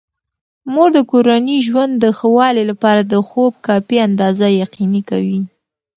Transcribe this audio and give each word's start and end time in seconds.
مور 0.73 0.89
د 0.97 0.99
کورني 1.11 1.57
ژوند 1.67 1.93
د 2.03 2.05
ښه 2.17 2.27
والي 2.37 2.63
لپاره 2.71 3.01
د 3.03 3.13
خوب 3.27 3.53
کافي 3.67 3.97
اندازه 4.07 4.47
یقیني 4.61 5.01
کوي. 5.09 5.41